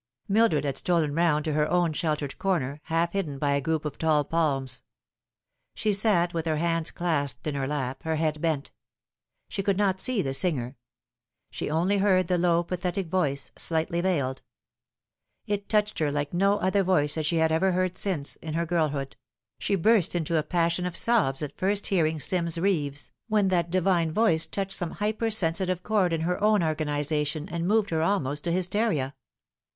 Mildred 0.27 0.65
had 0.65 0.79
stolen 0.79 1.13
round 1.13 1.45
to 1.45 1.53
her 1.53 1.69
own 1.69 1.93
sheltered 1.93 2.39
corner, 2.39 2.81
halt 2.85 3.11
hidden 3.13 3.37
by 3.37 3.51
a 3.51 3.61
group 3.61 3.85
of 3.85 3.99
tall 3.99 4.23
palms. 4.23 4.81
She 5.75 5.93
sat 5.93 6.33
with 6.33 6.47
her 6.47 6.57
hands 6.57 6.89
clasped 6.89 7.45
in 7.45 7.53
her 7.53 7.67
lap, 7.67 8.01
her 8.01 8.15
head 8.15 8.41
bent. 8.41 8.71
She 9.47 9.61
could 9.61 9.77
not 9.77 9.99
see 9.99 10.23
the 10.23 10.33
singer. 10.33 10.75
She 11.51 11.69
only 11.69 11.99
heard 11.99 12.27
the 12.27 12.39
low 12.39 12.63
pathetic 12.63 13.09
voice, 13.09 13.51
slightly 13.59 14.01
veiled. 14.01 14.41
It 15.45 15.69
touched 15.69 15.99
her 15.99 16.11
like 16.11 16.33
no 16.33 16.57
other 16.57 16.81
voice 16.81 17.13
that 17.13 17.27
she 17.27 17.37
had 17.37 17.51
ever 17.51 17.71
heard 17.73 17.95
since, 17.95 18.37
in 18.37 18.55
her 18.55 18.65
girlhood, 18.65 19.15
she 19.59 19.75
burst 19.75 20.15
into 20.15 20.35
a 20.37 20.41
passion 20.41 20.87
of 20.87 20.95
sobs 20.97 21.43
at 21.43 21.59
first 21.59 21.85
hearing 21.85 22.19
Sims 22.19 22.57
Beeves, 22.57 23.11
when 23.27 23.49
that 23.49 23.69
divine 23.69 24.11
voice 24.11 24.47
touched 24.47 24.73
some 24.75 24.93
hyper 24.93 25.29
sensitive 25.29 25.83
chord 25.83 26.11
in 26.11 26.21
her 26.21 26.41
own 26.43 26.63
organisation 26.63 27.47
and 27.49 27.67
moved 27.67 27.91
her 27.91 28.01
almost 28.01 28.43
to 28.45 28.51
hysteria. 28.51 29.13